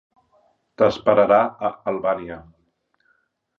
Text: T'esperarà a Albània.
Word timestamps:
T'esperarà 0.81 1.39
a 1.69 1.73
Albània. 1.93 2.41